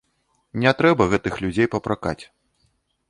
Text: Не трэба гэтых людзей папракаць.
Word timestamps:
Не 0.63 0.71
трэба 0.79 1.07
гэтых 1.11 1.37
людзей 1.45 1.67
папракаць. 1.75 2.21